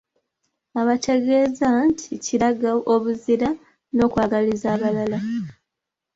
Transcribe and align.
Abategeeza 0.81 1.67
nti 1.87 2.07
kiraga 2.25 2.71
obuzira 2.93 3.49
n'okwagaliza 3.95 4.67
abalala. 4.75 5.19